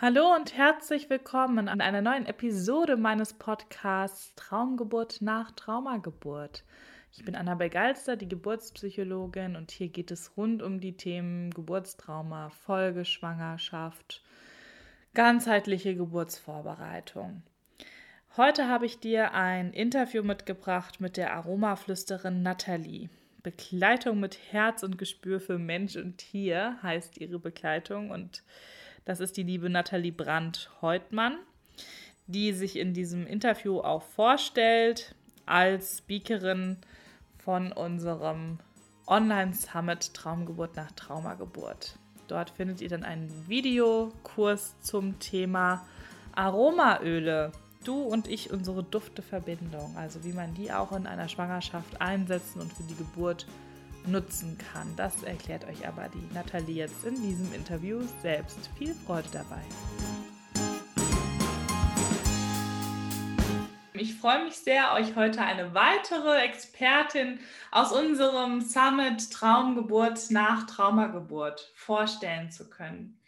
[0.00, 6.62] Hallo und herzlich willkommen an einer neuen Episode meines Podcasts Traumgeburt nach Traumageburt.
[7.10, 12.50] Ich bin Anna Galster, die Geburtspsychologin und hier geht es rund um die Themen Geburtstrauma,
[12.50, 14.22] Folgeschwangerschaft,
[15.14, 17.42] ganzheitliche Geburtsvorbereitung.
[18.36, 23.10] Heute habe ich dir ein Interview mitgebracht mit der Aromaflüsterin Nathalie.
[23.42, 28.44] Begleitung mit Herz und Gespür für Mensch und Tier heißt ihre Begleitung und
[29.08, 31.38] das ist die liebe Nathalie Brandt-Heutmann,
[32.26, 35.14] die sich in diesem Interview auch vorstellt
[35.46, 36.76] als Speakerin
[37.38, 38.58] von unserem
[39.06, 41.98] Online-Summit Traumgeburt nach Traumageburt.
[42.26, 45.86] Dort findet ihr dann einen Videokurs zum Thema
[46.34, 47.52] Aromaöle.
[47.84, 52.74] Du und ich, unsere Dufteverbindung, also wie man die auch in einer Schwangerschaft einsetzen und
[52.74, 53.46] für die Geburt
[54.06, 54.94] nutzen kann.
[54.96, 58.70] Das erklärt euch aber die Nathalie jetzt in diesem Interview selbst.
[58.78, 59.62] Viel Freude dabei.
[63.94, 67.40] Ich freue mich sehr, euch heute eine weitere Expertin
[67.72, 73.20] aus unserem Summit Traumgeburt nach Traumageburt vorstellen zu können.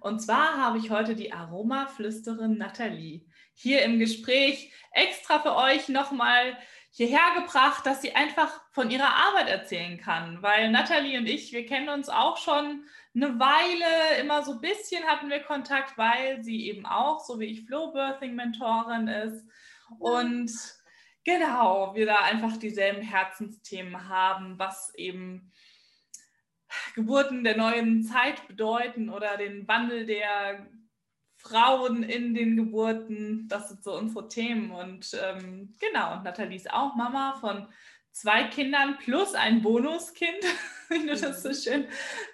[0.00, 3.22] Und zwar habe ich heute die Aromaflüsterin Nathalie
[3.54, 6.56] hier im Gespräch extra für euch nochmal
[6.92, 10.42] hierher gebracht, dass sie einfach von ihrer Arbeit erzählen kann.
[10.42, 12.84] Weil Nathalie und ich, wir kennen uns auch schon
[13.14, 17.46] eine Weile, immer so ein bisschen hatten wir Kontakt, weil sie eben auch, so wie
[17.46, 19.46] ich, Flow-Birthing-Mentorin ist.
[19.98, 20.52] Und
[21.24, 25.50] genau, wir da einfach dieselben Herzensthemen haben, was eben
[26.94, 30.66] Geburten der neuen Zeit bedeuten oder den Wandel der
[31.42, 33.46] Frauen in den Geburten.
[33.48, 34.70] Das sind so unsere Themen.
[34.70, 37.66] Und ähm, genau, und Nathalie ist auch Mama von
[38.12, 40.44] zwei Kindern plus ein Bonuskind,
[40.88, 41.54] wie du das so mhm.
[41.54, 41.86] schön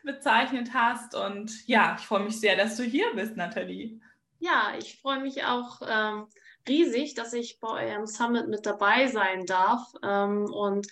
[0.04, 1.14] bezeichnet hast.
[1.14, 4.00] Und ja, ich freue mich sehr, dass du hier bist, Nathalie.
[4.40, 6.26] Ja, ich freue mich auch ähm,
[6.68, 9.92] riesig, dass ich bei eurem Summit mit dabei sein darf.
[10.02, 10.86] Ähm, und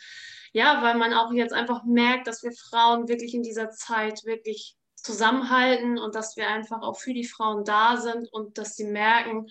[0.52, 4.76] ja, weil man auch jetzt einfach merkt, dass wir Frauen wirklich in dieser Zeit wirklich
[5.06, 9.46] zusammenhalten und dass wir einfach auch für die Frauen da sind und dass sie merken,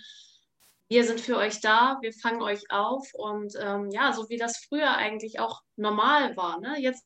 [0.88, 4.58] wir sind für euch da, wir fangen euch auf und ähm, ja, so wie das
[4.58, 6.60] früher eigentlich auch normal war.
[6.60, 6.76] Ne?
[6.80, 7.06] Jetzt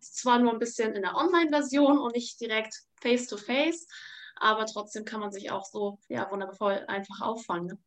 [0.00, 3.88] zwar nur ein bisschen in der Online-Version und nicht direkt face-to-face, -face,
[4.36, 7.66] aber trotzdem kann man sich auch so ja, wundervoll einfach auffangen.
[7.66, 7.78] Ne?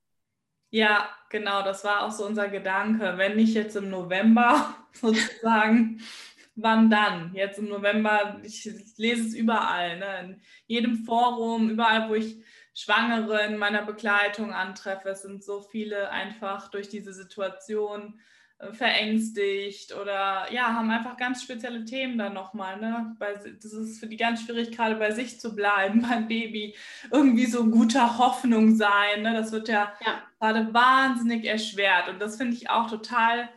[0.70, 3.18] Ja, genau, das war auch so unser Gedanke.
[3.18, 6.02] Wenn nicht jetzt im November sozusagen,
[6.56, 7.34] wann dann?
[7.34, 10.20] Jetzt im November, ich, ich lese es überall, ne?
[10.22, 12.38] in jedem Forum, überall, wo ich
[12.74, 15.10] Schwangere in meiner Begleitung antreffe.
[15.10, 18.20] Es sind so viele einfach durch diese Situation
[18.60, 22.80] äh, verängstigt oder ja, haben einfach ganz spezielle Themen dann nochmal.
[22.80, 23.16] Ne?
[23.20, 26.76] das ist für die ganz schwierig, gerade bei sich zu bleiben, beim Baby
[27.12, 29.24] irgendwie so guter Hoffnung sein.
[29.24, 29.34] Ne?
[29.34, 30.22] Das wird ja, ja.
[30.40, 33.50] gerade wahnsinnig erschwert und das finde ich auch total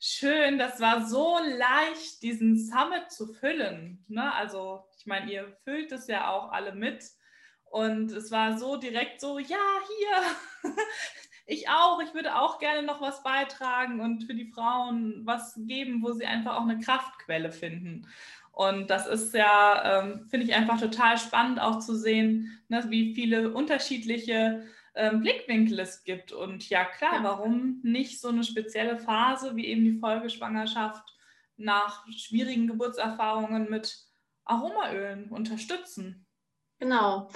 [0.00, 0.58] schön.
[0.58, 4.04] Das war so leicht, diesen Summit zu füllen.
[4.08, 4.32] Ne?
[4.34, 7.04] Also, ich meine, ihr füllt es ja auch alle mit.
[7.64, 9.56] Und es war so direkt so, ja,
[9.86, 10.72] hier,
[11.46, 16.02] ich auch, ich würde auch gerne noch was beitragen und für die Frauen was geben,
[16.02, 18.08] wo sie einfach auch eine Kraftquelle finden.
[18.52, 23.14] Und das ist ja, ähm, finde ich einfach total spannend auch zu sehen, ne, wie
[23.14, 26.32] viele unterschiedliche ähm, Blickwinkel es gibt.
[26.32, 27.24] Und ja, klar, ja.
[27.24, 31.04] warum nicht so eine spezielle Phase wie eben die Folgeschwangerschaft
[31.56, 33.98] nach schwierigen Geburtserfahrungen mit
[34.44, 36.26] Aromaölen unterstützen?
[36.78, 37.30] Genau.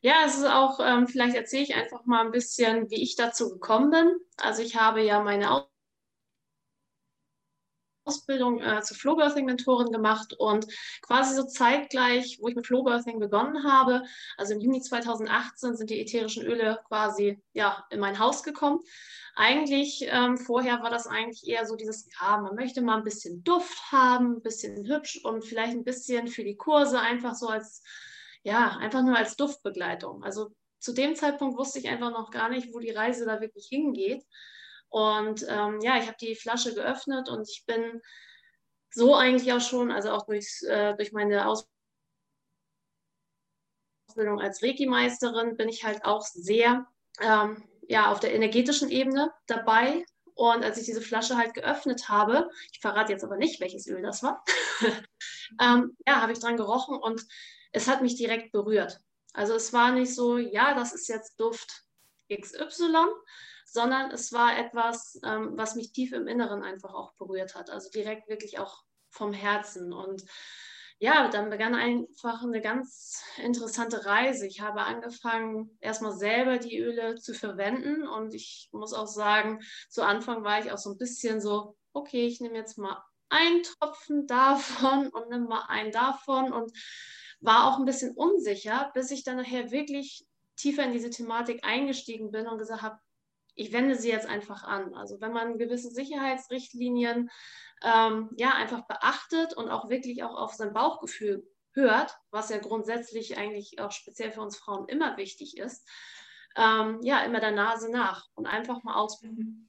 [0.00, 3.50] Ja, es ist auch, ähm, vielleicht erzähle ich einfach mal ein bisschen, wie ich dazu
[3.50, 4.16] gekommen bin.
[4.36, 5.50] Also ich habe ja meine
[8.04, 10.66] Ausbildung äh, zur Flowbirthing-Mentorin gemacht und
[11.02, 14.02] quasi so zeitgleich, wo ich mit Flowbirthing begonnen habe,
[14.36, 18.80] also im Juni 2018 sind die ätherischen Öle quasi ja, in mein Haus gekommen.
[19.34, 23.42] Eigentlich ähm, vorher war das eigentlich eher so dieses, ja, man möchte mal ein bisschen
[23.44, 27.82] Duft haben, ein bisschen hübsch und vielleicht ein bisschen für die Kurse einfach so als,
[28.42, 30.22] ja, einfach nur als Duftbegleitung.
[30.22, 30.50] Also
[30.80, 34.24] zu dem Zeitpunkt wusste ich einfach noch gar nicht, wo die Reise da wirklich hingeht.
[34.92, 38.02] Und ähm, ja, ich habe die Flasche geöffnet und ich bin
[38.90, 41.46] so eigentlich auch schon, also auch durch, äh, durch meine
[44.06, 46.86] Ausbildung als Reiki-Meisterin, bin ich halt auch sehr
[47.20, 50.04] ähm, ja, auf der energetischen Ebene dabei.
[50.34, 54.02] Und als ich diese Flasche halt geöffnet habe, ich verrate jetzt aber nicht, welches Öl
[54.02, 54.44] das war,
[55.60, 57.24] ähm, ja, habe ich dran gerochen und
[57.72, 59.00] es hat mich direkt berührt.
[59.32, 61.84] Also es war nicht so, ja, das ist jetzt Duft
[62.30, 63.06] XY,
[63.72, 67.70] sondern es war etwas, ähm, was mich tief im Inneren einfach auch berührt hat.
[67.70, 69.92] Also direkt wirklich auch vom Herzen.
[69.92, 70.24] Und
[70.98, 74.46] ja, dann begann einfach eine ganz interessante Reise.
[74.46, 80.02] Ich habe angefangen, erstmal selber die Öle zu verwenden und ich muss auch sagen, zu
[80.02, 84.26] Anfang war ich auch so ein bisschen so, okay, ich nehme jetzt mal einen Tropfen
[84.26, 86.70] davon und nehme mal einen davon und
[87.40, 90.26] war auch ein bisschen unsicher, bis ich dann nachher wirklich
[90.56, 92.98] tiefer in diese Thematik eingestiegen bin und gesagt habe,
[93.54, 94.94] ich wende sie jetzt einfach an.
[94.94, 97.30] Also wenn man gewisse Sicherheitsrichtlinien
[97.82, 103.38] ähm, ja einfach beachtet und auch wirklich auch auf sein Bauchgefühl hört, was ja grundsätzlich
[103.38, 105.88] eigentlich auch speziell für uns Frauen immer wichtig ist,
[106.56, 109.68] ähm, ja, immer der Nase nach und einfach mal ausprobieren.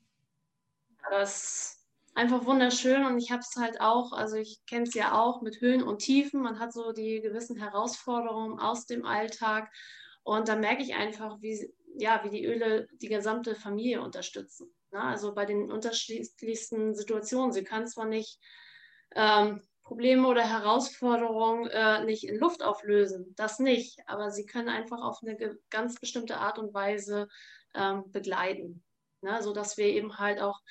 [1.09, 5.19] Das ist einfach wunderschön und ich habe es halt auch, also ich kenne es ja
[5.19, 9.71] auch mit Höhen und Tiefen, man hat so die gewissen Herausforderungen aus dem Alltag
[10.23, 14.73] und da merke ich einfach, wie, ja, wie die Öle die gesamte Familie unterstützen.
[14.91, 15.01] Ne?
[15.01, 17.51] Also bei den unterschiedlichsten Situationen.
[17.51, 18.39] Sie können zwar nicht
[19.15, 25.01] ähm, Probleme oder Herausforderungen äh, nicht in Luft auflösen, das nicht, aber sie können einfach
[25.01, 25.37] auf eine
[25.69, 27.27] ganz bestimmte Art und Weise
[27.75, 28.83] ähm, begleiten,
[29.21, 29.43] ne?
[29.43, 30.61] sodass wir eben halt auch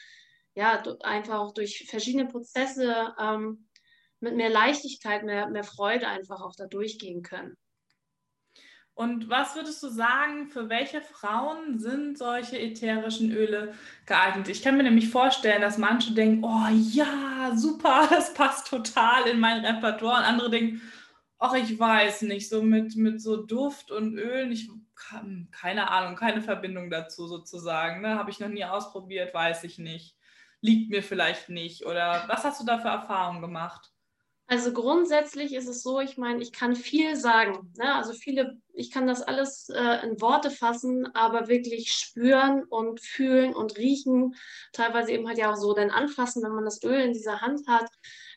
[0.55, 3.69] ja, einfach auch durch verschiedene Prozesse ähm,
[4.21, 7.57] mit mehr Leichtigkeit, mehr, mehr Freude einfach auch da durchgehen können.
[8.95, 13.75] Und was würdest du sagen, für welche Frauen sind solche ätherischen Öle
[14.05, 14.49] geeignet?
[14.49, 19.41] Ich kann mir nämlich vorstellen, dass manche denken, oh ja, super, das passt total in
[19.41, 20.19] mein Repertoire.
[20.19, 20.83] Und andere denken,
[21.39, 24.69] ach, ich weiß nicht, so mit, mit so Duft und Ölen, ich
[25.51, 28.03] keine Ahnung, keine Verbindung dazu sozusagen.
[28.03, 28.17] Ne?
[28.17, 30.17] Habe ich noch nie ausprobiert, weiß ich nicht.
[30.61, 31.87] Liegt mir vielleicht nicht.
[31.87, 33.92] Oder was hast du da für Erfahrungen gemacht?
[34.53, 37.73] Also grundsätzlich ist es so, ich meine, ich kann viel sagen.
[37.79, 37.95] Ne?
[37.95, 43.55] Also viele, ich kann das alles äh, in Worte fassen, aber wirklich spüren und fühlen
[43.55, 44.35] und riechen,
[44.75, 47.67] teilweise eben halt ja auch so dann anfassen, wenn man das Öl in dieser Hand
[47.67, 47.89] hat.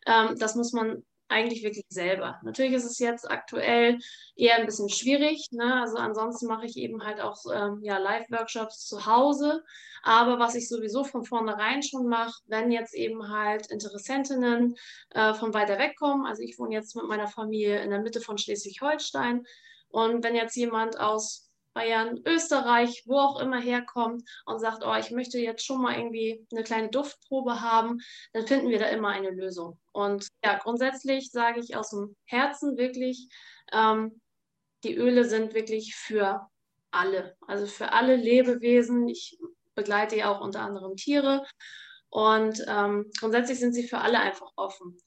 [0.05, 2.39] Ähm, das muss man eigentlich wirklich selber.
[2.43, 3.97] Natürlich ist es jetzt aktuell
[4.35, 5.47] eher ein bisschen schwierig.
[5.51, 5.81] Ne?
[5.81, 9.63] Also ansonsten mache ich eben halt auch ähm, ja, Live-Workshops zu Hause.
[10.03, 14.75] Aber was ich sowieso von vornherein schon mache, wenn jetzt eben halt Interessentinnen
[15.11, 18.21] äh, von weiter weg kommen, also ich wohne jetzt mit meiner Familie in der Mitte
[18.21, 19.45] von Schleswig-Holstein
[19.89, 25.11] und wenn jetzt jemand aus Bayern, Österreich, wo auch immer herkommt und sagt, oh, ich
[25.11, 27.99] möchte jetzt schon mal irgendwie eine kleine Duftprobe haben,
[28.31, 29.77] dann finden wir da immer eine Lösung.
[29.91, 33.27] Und ja, grundsätzlich sage ich aus dem Herzen wirklich,
[33.73, 34.21] ähm,
[34.85, 36.47] die Öle sind wirklich für
[36.91, 39.09] alle, also für alle Lebewesen.
[39.09, 39.37] Ich
[39.75, 41.45] begleite ja auch unter anderem Tiere
[42.07, 44.97] und ähm, grundsätzlich sind sie für alle einfach offen.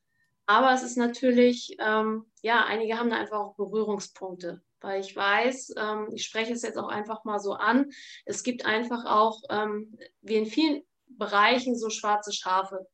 [0.45, 5.75] Aber es ist natürlich, ähm, ja, einige haben da einfach auch Berührungspunkte weil ich weiß,
[5.77, 7.91] ähm, ich spreche es jetzt auch einfach mal so an,
[8.25, 12.87] es gibt einfach auch, ähm, wie in vielen Bereichen, so schwarze Schafe.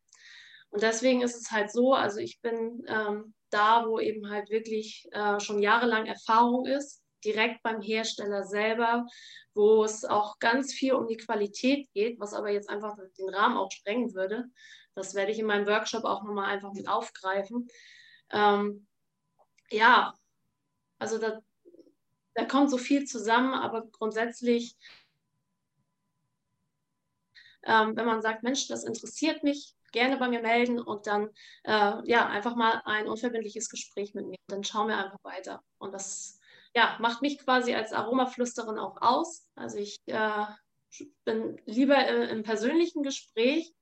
[0.71, 5.07] Und deswegen ist es halt so, also ich bin ähm, da, wo eben halt wirklich
[5.13, 9.07] äh, schon jahrelang Erfahrung ist, direkt beim Hersteller selber,
[9.55, 13.57] wo es auch ganz viel um die Qualität geht, was aber jetzt einfach den Rahmen
[13.57, 14.47] auch sprengen würde.
[14.95, 17.69] Das werde ich in meinem Workshop auch nochmal einfach mit aufgreifen.
[18.31, 18.87] Ähm,
[19.71, 20.15] ja,
[20.99, 21.41] also da,
[22.35, 24.77] da kommt so viel zusammen, aber grundsätzlich,
[27.65, 31.31] ähm, wenn man sagt, Mensch, das interessiert mich, gerne bei mir melden und dann
[31.63, 34.37] äh, ja einfach mal ein unverbindliches Gespräch mit mir.
[34.49, 35.63] Dann schauen wir einfach weiter.
[35.79, 36.41] Und das
[36.75, 39.49] ja, macht mich quasi als Aromaflüsterin auch aus.
[39.55, 40.45] Also ich äh,
[41.25, 43.73] bin lieber im, im persönlichen Gespräch.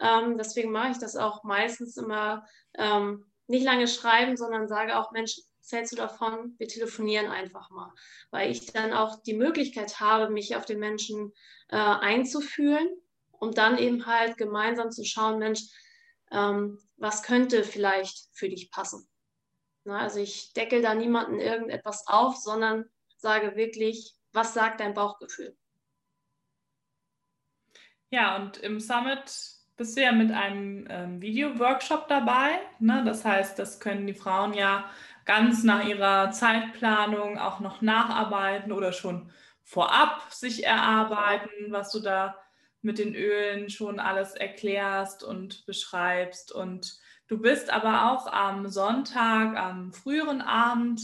[0.00, 5.12] Ähm, deswegen mache ich das auch meistens immer ähm, nicht lange schreiben, sondern sage auch,
[5.12, 6.54] Mensch, was hältst du davon?
[6.58, 7.90] Wir telefonieren einfach mal,
[8.30, 11.32] weil ich dann auch die Möglichkeit habe, mich auf den Menschen
[11.68, 12.86] äh, einzufühlen
[13.32, 15.62] und dann eben halt gemeinsam zu schauen, Mensch,
[16.30, 19.08] ähm, was könnte vielleicht für dich passen?
[19.84, 22.84] Na, also ich deckel da niemanden irgendetwas auf, sondern
[23.16, 25.56] sage wirklich, was sagt dein Bauchgefühl?
[28.10, 32.60] Ja, und im Summit bist du ja mit einem ähm, Video-Workshop dabei.
[32.78, 33.02] Ne?
[33.04, 34.90] Das heißt, das können die Frauen ja
[35.24, 39.30] ganz nach ihrer Zeitplanung auch noch nacharbeiten oder schon
[39.62, 42.36] vorab sich erarbeiten, was du da
[42.82, 46.52] mit den Ölen schon alles erklärst und beschreibst.
[46.52, 51.00] Und du bist aber auch am Sonntag, am früheren Abend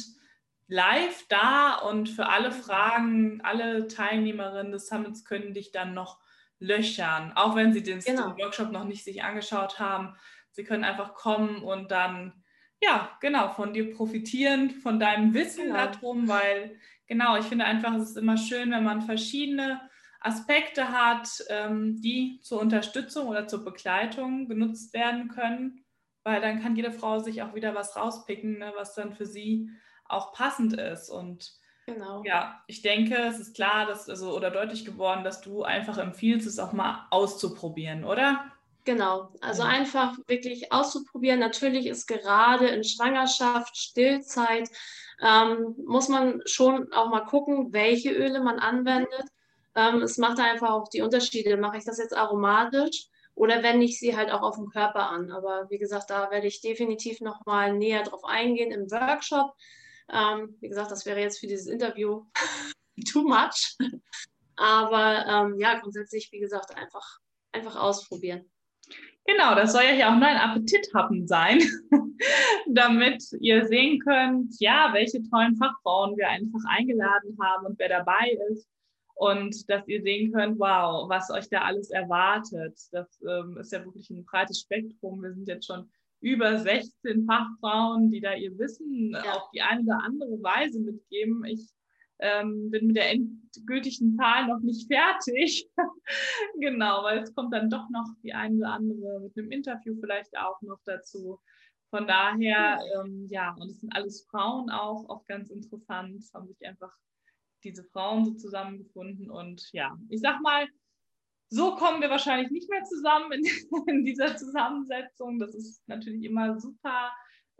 [0.69, 6.21] live da und für alle Fragen, alle Teilnehmerinnen des Summits können dich dann noch
[6.61, 8.37] löchern, auch wenn sie den, genau.
[8.37, 10.17] Workshop noch nicht sich angeschaut haben.
[10.53, 12.40] Sie können einfach kommen und dann
[12.83, 15.77] ja, genau, von dir profitieren, von deinem Wissen genau.
[15.77, 19.81] darum, weil genau, ich finde einfach, es ist immer schön, wenn man verschiedene
[20.21, 25.85] Aspekte hat, ähm, die zur Unterstützung oder zur Begleitung genutzt werden können.
[26.25, 29.71] weil dann kann jede Frau sich auch wieder was rauspicken, ne, was dann für sie
[30.05, 31.09] auch passend ist.
[31.09, 31.53] Und
[31.87, 32.23] genau.
[32.25, 36.47] ja, ich denke, es ist klar, dass, also, oder deutlich geworden, dass du einfach empfiehlst,
[36.47, 38.50] es auch mal auszuprobieren, oder?
[38.85, 39.69] Genau, also ja.
[39.69, 41.39] einfach wirklich auszuprobieren.
[41.39, 44.71] Natürlich ist gerade in Schwangerschaft, Stillzeit,
[45.21, 49.25] ähm, muss man schon auch mal gucken, welche Öle man anwendet.
[49.75, 51.57] Ähm, es macht einfach auch die Unterschiede.
[51.57, 55.31] Mache ich das jetzt aromatisch oder wende ich sie halt auch auf den Körper an?
[55.31, 59.55] Aber wie gesagt, da werde ich definitiv noch mal näher drauf eingehen im Workshop.
[60.11, 62.25] Ähm, wie gesagt, das wäre jetzt für dieses Interview
[63.13, 63.77] too much.
[64.57, 67.19] Aber ähm, ja, grundsätzlich, wie gesagt, einfach,
[67.53, 68.51] einfach ausprobieren.
[69.27, 71.61] Genau, das soll ja hier auch nur ein Appetithappen sein,
[72.67, 78.39] damit ihr sehen könnt, ja, welche tollen Fachfrauen wir einfach eingeladen haben und wer dabei
[78.50, 78.69] ist.
[79.15, 82.81] Und dass ihr sehen könnt, wow, was euch da alles erwartet.
[82.91, 85.23] Das ähm, ist ja wirklich ein breites Spektrum.
[85.23, 89.35] Wir sind jetzt schon über 16 Fachfrauen, die da ihr Wissen ja.
[89.35, 91.45] auf die eine oder andere Weise mitgeben.
[91.45, 91.69] Ich
[92.21, 95.69] ähm, bin mit der endgültigen Zahl noch nicht fertig.
[96.61, 100.37] genau, weil es kommt dann doch noch die eine oder andere mit einem Interview vielleicht
[100.37, 101.41] auch noch dazu.
[101.91, 106.47] Von daher, ähm, ja, und es sind alles Frauen auch, auch ganz interessant, Es haben
[106.47, 106.95] sich einfach
[107.65, 109.29] diese Frauen so zusammengefunden.
[109.29, 110.69] Und ja, ich sag mal,
[111.49, 113.45] so kommen wir wahrscheinlich nicht mehr zusammen in,
[113.89, 115.39] in dieser Zusammensetzung.
[115.41, 117.11] Das ist natürlich immer super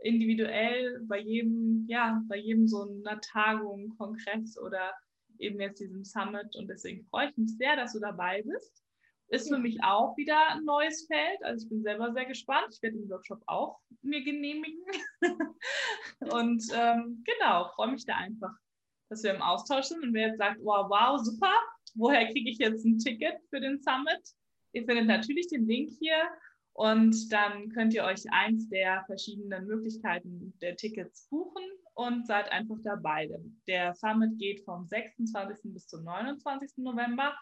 [0.01, 4.93] individuell bei jedem, ja, bei jedem so einer Tagung, Kongress oder
[5.39, 6.55] eben jetzt diesem Summit.
[6.55, 8.83] Und deswegen freue ich mich sehr, dass du dabei bist.
[9.29, 11.43] Ist für mich auch wieder ein neues Feld.
[11.43, 12.67] Also ich bin selber sehr gespannt.
[12.73, 14.83] Ich werde den Workshop auch mir genehmigen.
[16.19, 18.51] und ähm, genau, freue mich da einfach,
[19.09, 20.03] dass wir im Austausch sind.
[20.03, 21.53] Und wer jetzt sagt, wow, wow, super,
[21.95, 24.21] woher kriege ich jetzt ein Ticket für den Summit?
[24.73, 26.29] Ihr findet natürlich den Link hier
[26.73, 31.63] und dann könnt ihr euch eins der verschiedenen Möglichkeiten der Tickets buchen
[31.93, 33.29] und seid einfach dabei.
[33.67, 35.73] Der Summit geht vom 26.
[35.73, 36.77] bis zum 29.
[36.77, 37.35] November.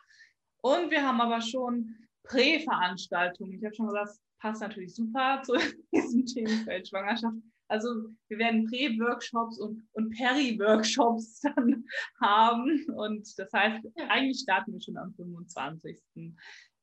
[0.61, 3.53] Und wir haben aber schon Präveranstaltungen.
[3.53, 5.53] Ich habe schon gesagt, das passt natürlich super zu
[5.93, 7.37] diesem Themenfeld Schwangerschaft.
[7.69, 7.87] Also
[8.29, 11.85] wir werden Prä-Workshops und, und Peri-Workshops dann
[12.19, 12.83] haben.
[12.95, 16.01] Und das heißt, eigentlich starten wir schon am 25.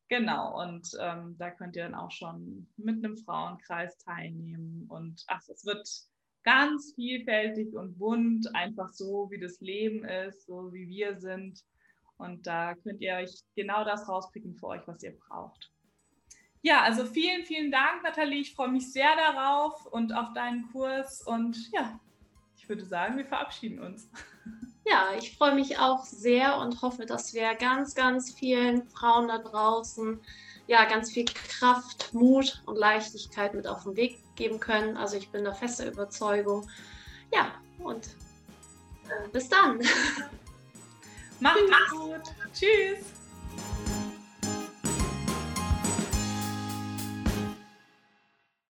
[0.09, 4.87] Genau, und ähm, da könnt ihr dann auch schon mit einem Frauenkreis teilnehmen.
[4.89, 5.89] Und ach, es wird
[6.45, 11.61] ganz vielfältig und bunt, einfach so, wie das Leben ist, so wie wir sind.
[12.19, 15.73] Und da könnt ihr euch genau das rauspicken für euch, was ihr braucht.
[16.63, 18.41] Ja, also vielen, vielen Dank, Nathalie.
[18.41, 21.23] Ich freue mich sehr darauf und auf deinen Kurs.
[21.23, 22.01] Und ja,
[22.57, 24.09] ich würde sagen, wir verabschieden uns.
[24.89, 29.39] Ja, ich freue mich auch sehr und hoffe, dass wir ganz, ganz vielen Frauen da
[29.39, 30.21] draußen
[30.69, 34.97] ja ganz viel Kraft, Mut und Leichtigkeit mit auf den Weg geben können.
[34.97, 36.69] Also ich bin da fester Überzeugung.
[37.33, 38.07] Ja, und
[39.09, 39.81] äh, bis dann.
[41.41, 42.23] Macht's gut.
[42.53, 43.96] Tschüss.